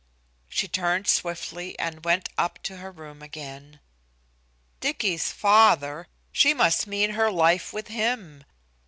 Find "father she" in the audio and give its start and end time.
5.31-6.55